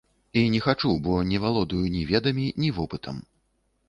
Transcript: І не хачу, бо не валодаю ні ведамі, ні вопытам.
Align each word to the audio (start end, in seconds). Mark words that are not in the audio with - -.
І 0.39 0.49
не 0.53 0.59
хачу, 0.67 0.93
бо 1.07 1.13
не 1.31 1.41
валодаю 1.43 1.91
ні 1.97 2.01
ведамі, 2.13 2.47
ні 2.65 2.71
вопытам. 2.79 3.21